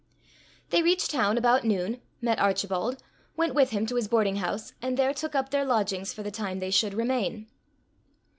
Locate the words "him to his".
3.69-4.07